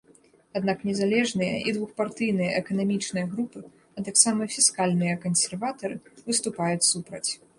Аднак 0.59 0.77
незалежныя 0.89 1.55
і 1.71 1.73
двухпартыйныя 1.75 2.55
эканамічныя 2.61 3.25
групы, 3.35 3.59
а 3.99 4.07
таксама 4.09 4.49
фіскальныя 4.55 5.13
кансерватары, 5.29 5.95
выступаюць 6.31 6.87
супраць. 6.93 7.27